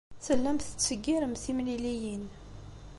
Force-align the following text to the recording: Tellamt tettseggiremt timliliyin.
Tellamt 0.25 0.61
tettseggiremt 0.67 1.41
timliliyin. 1.43 2.23